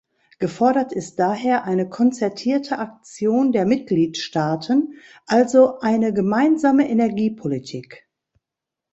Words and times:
Gefordert 0.39 0.93
ist 0.93 1.19
daher 1.19 1.65
eine 1.65 1.87
konzertierte 1.87 2.79
Aktion 2.79 3.51
der 3.51 3.67
Mitgliedstaaten, 3.67 4.95
also 5.27 5.77
eine 5.77 6.11
gemeinsame 6.11 6.89
Energiepolitik. 6.89 8.09